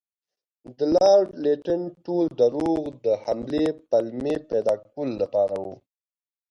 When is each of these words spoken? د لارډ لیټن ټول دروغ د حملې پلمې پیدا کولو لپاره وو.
د 0.77 0.79
لارډ 0.95 1.27
لیټن 1.43 1.81
ټول 2.05 2.25
دروغ 2.41 2.81
د 3.05 3.07
حملې 3.23 3.65
پلمې 3.89 4.35
پیدا 4.49 4.75
کولو 4.89 5.15
لپاره 5.21 5.55
وو. 5.63 5.75